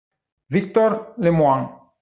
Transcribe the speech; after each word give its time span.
Victor 0.49 1.13
Lemoine 1.21 1.69